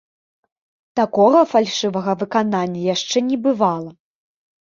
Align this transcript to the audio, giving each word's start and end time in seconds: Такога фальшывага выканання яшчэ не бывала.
Такога 0.99 1.41
фальшывага 1.51 2.11
выканання 2.21 2.81
яшчэ 2.95 3.17
не 3.29 3.37
бывала. 3.45 3.93